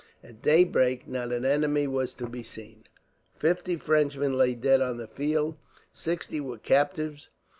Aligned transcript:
At 0.23 0.41
daybreak, 0.41 1.07
not 1.07 1.31
an 1.31 1.45
enemy 1.45 1.85
was 1.85 2.15
to 2.15 2.25
be 2.27 2.41
seen. 2.41 2.85
Fifty 3.37 3.75
Frenchmen 3.75 4.35
lay 4.35 4.55
dead 4.55 4.81
on 4.81 4.97
the 4.97 5.05
field, 5.05 5.57
and 5.57 5.85
sixty 5.93 6.41
were 6.41 6.57
captives. 6.57 7.29